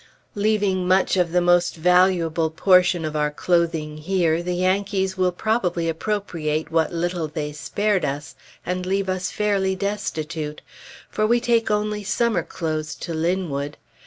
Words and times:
Leaving 0.33 0.87
much 0.87 1.13
the 1.13 1.41
most 1.41 1.75
valuable 1.75 2.49
portion 2.49 3.05
of 3.05 3.15
our 3.15 3.29
clothing 3.29 3.97
here, 3.97 4.41
the 4.41 4.55
Yankees 4.55 5.15
will 5.15 5.31
probably 5.31 5.87
appropriate 5.87 6.71
what 6.71 6.91
little 6.91 7.27
they 7.27 7.51
spared 7.51 8.03
us 8.03 8.33
and 8.65 8.87
leave 8.87 9.07
us 9.07 9.29
fairly 9.29 9.75
destitute; 9.75 10.63
for 11.11 11.27
we 11.27 11.39
take 11.39 11.69
only 11.69 12.03
summer 12.03 12.41
clothes 12.41 12.95
to 12.95 13.13
Linwood. 13.13 13.77